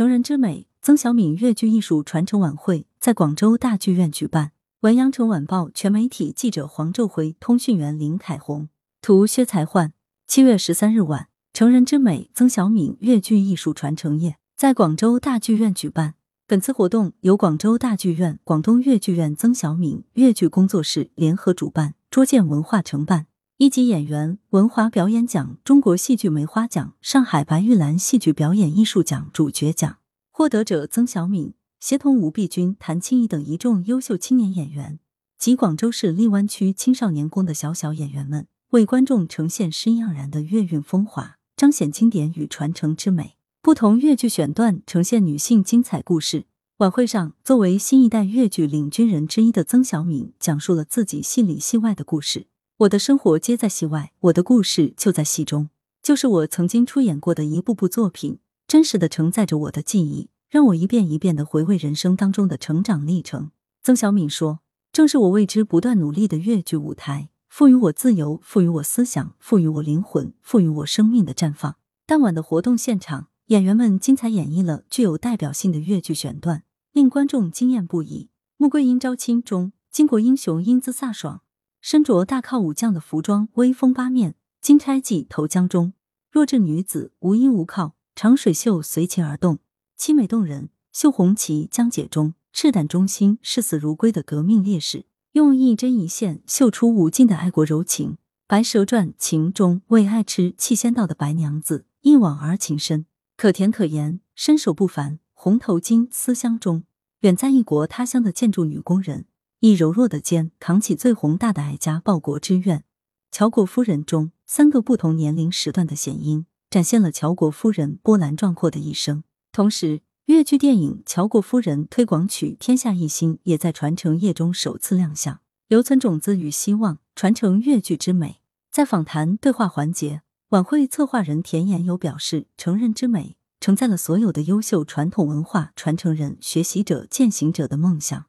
[0.00, 4.52] 成人之美，曾小敏粤剧艺术传承晚会在广州大剧院举办。
[4.80, 8.70] 文阳城晚报全媒体记者黄昼辉，通讯员林凯红，
[9.02, 9.92] 图薛才焕。
[10.26, 16.14] 七月十三日晚，成人之美，曾小敏粤剧艺术传承夜在广州大剧院举办。
[16.46, 23.26] 本次活动由广州大剧院、广东粤剧院曾小敏粤剧工作室联合主办，卓见文化承办。
[23.60, 29.98] 一级演员文华表演奖、中国戏剧梅花奖、上海白玉兰戏剧表演艺术奖主角奖
[30.30, 34.98] 获得者曾小敏，协同吴碧君、谭青怡等一众优秀青年演员
[35.36, 43.36] 及广州市荔湾区青少年宫的小小演员们，为观众呈现诗样然的粤韵风华，彰显经典与传承之美。
[43.60, 46.46] 不同粤剧选段呈现女性精彩故事。
[46.78, 52.46] 晚会上，作为新一代粤剧领军人之一的曾小敏，讲述了自己戏里戏外的故事。
[52.80, 55.68] 我的生活皆在戏外，我的故事就在戏中，
[56.02, 63.50] 就是我曾经出演过的一部部作品，真实的承载着我的记忆，让我一遍一遍的回味人生当中的成长历程。
[63.82, 64.60] 曾小敏说
[64.92, 71.76] ：“正是我为之不断努力的越剧舞台，赋予我自由，赋予我思想，赋予我灵魂，赋予我生命的绽放。”
[72.08, 76.62] 当晚的活动现场，演员们精彩演绎了具有代表性的越剧选段，
[76.92, 78.30] 令观众惊艳不已。
[78.56, 81.42] 穆桂英招亲中，巾帼英雄英姿飒爽。
[81.80, 85.94] 身着大靠武将的服装，威风八面；金钗髻投江中，
[86.30, 89.58] 弱智女子无依无靠，长水袖随其而动，
[89.98, 90.70] 凄美动人。
[90.92, 98.18] 绣红旗江解中，赤胆忠心，视死如归的革命烈士，用一针一线绣出无尽的爱国柔情。
[98.48, 105.20] 白蛇传情中，为爱吃气仙道的白娘子，一往而情深，可甜可盐，身手不凡。
[105.32, 106.82] 红头巾思乡中，
[107.20, 109.26] 远在异国他乡的建筑女工人。
[109.60, 112.84] 以柔弱的肩扛起最宏大的爱家报国之愿。
[113.30, 119.22] 乔国夫人中三个不同年龄时段的弦音，展现了乔国夫人波澜壮阔的一生。
[119.52, 128.40] 同时，粤剧电影《乔国夫人》推广曲《天下一心》也在传承夜中首次亮相，留存种子与希望，传承粤剧之美。
[128.72, 138.24] 在访谈对话环节，晚会策划人田延友表示：“成人之美，承载了所有的优秀传统文化传承人、学习者、践行者的梦想。”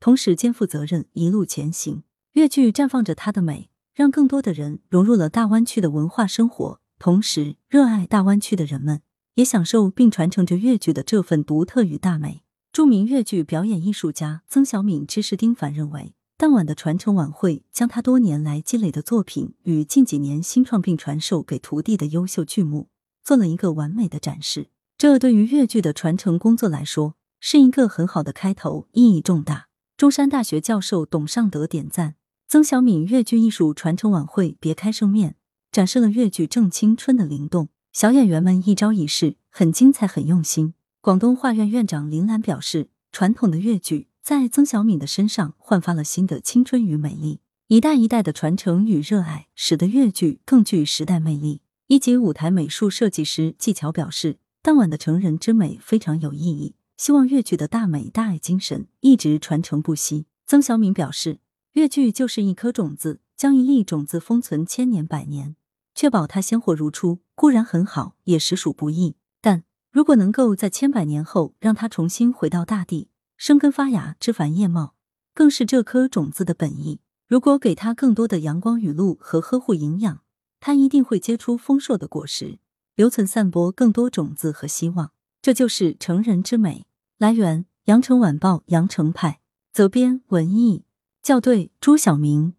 [0.00, 2.02] 同时肩负责任，一路前行。
[2.32, 6.80] 粤剧绽放着它的美，让更多的人融入了大湾区的文化生活。
[6.98, 9.02] 同时，热爱大湾区的人们
[9.34, 12.42] 也享受并传承着粤剧的这份独特与大美。
[12.72, 22.88] 著名粤剧表演艺术家曾小敏之士丁凡认为，当晚的传承晚会将他多年来积累的作品与近几年新创并传授给徒弟的优秀剧目
[23.22, 24.68] 做了一个完美的展示。
[24.96, 29.69] 这对于粤剧的传承工作来说是一个很好的开头，意义重大。
[30.00, 32.14] 中山大学教授董尚德点赞：
[32.48, 35.36] 曾小敏粤剧艺术传承晚会别开生面，
[35.70, 37.68] 展示了粤剧正青春的灵动。
[37.92, 40.72] 小演员们一招一式很精彩，很用心。
[41.02, 47.40] 广东画院院长林兰表示，传统的粤剧在曾小敏的身上焕发了新的青春与美丽。
[47.66, 51.60] 一代一代的传承与热爱，使得粤剧更具时代魅力。
[51.88, 56.76] 一级舞台美术设计师季乔表示，当晚的成人之美非常有意义。
[57.00, 60.26] 希望粤剧的大美大爱精神一直传承不息。
[60.46, 61.40] 曾小敏表示，
[61.72, 65.56] 粤剧就是一颗种子，将一粒种子封存千年百年，
[65.94, 69.16] 确保它鲜活如初，固然很好，也实属不易。
[69.40, 74.94] 但如果能够在千百年后让它重新回到大地，生根发芽，枝繁叶茂，
[75.32, 77.00] 更是这颗种子的本意。
[77.26, 80.20] 如果给它更多的阳光雨露和呵护营养，
[80.60, 82.58] 它一定会结出丰硕的果实，
[82.94, 85.12] 留存散播更多种子和希望。
[85.40, 86.84] 这就是成人之美。
[87.20, 89.40] 来源：羊城晚报羊城派，
[89.74, 90.86] 责编：文艺，
[91.22, 92.54] 校对：朱晓明。